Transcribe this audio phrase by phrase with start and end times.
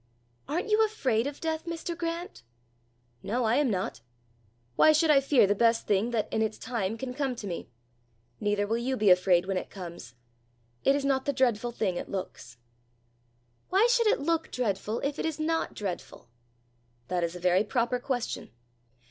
[0.49, 1.95] "Aren't you afraid of death, Mr.
[1.95, 2.41] Grant?"
[3.21, 4.01] "No, I am not.
[4.75, 7.69] Why should I fear the best thing that, in its time, can come to me?
[8.39, 10.15] Neither will you be afraid when it comes.
[10.83, 12.57] It is not the dreadful thing it looks."
[13.69, 16.29] "Why should it look dreadful if it is not dreadful?"
[17.07, 18.49] "That is a very proper question.